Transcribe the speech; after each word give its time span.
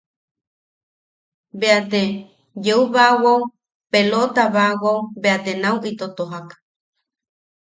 Bea 1.59 1.79
te 1.91 2.01
yeubaawao 2.65 3.39
peloʼotabaawao 3.91 4.97
bea 5.21 5.37
te 5.43 5.51
nau 5.61 5.77
ito 5.89 6.05
tojak. 6.17 6.47